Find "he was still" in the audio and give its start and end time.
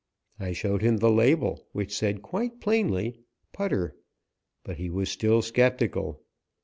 4.77-5.43